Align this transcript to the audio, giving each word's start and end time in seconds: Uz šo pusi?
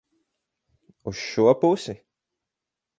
Uz 1.11 1.19
šo 1.27 1.55
pusi? 1.63 1.99